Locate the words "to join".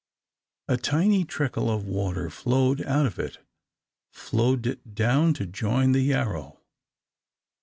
5.35-5.91